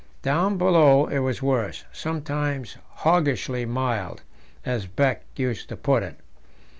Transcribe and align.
Down 0.23 0.57
below 0.57 1.05
it 1.05 1.19
was 1.19 1.43
worse; 1.43 1.83
sometimes 1.91 2.75
"hoggishly 3.05 3.67
mild," 3.67 4.23
as 4.65 4.87
Beck 4.87 5.23
used 5.35 5.69
to 5.69 5.77
put 5.77 6.01
it. 6.01 6.15